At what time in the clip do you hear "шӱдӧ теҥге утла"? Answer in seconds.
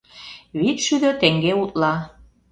0.85-1.93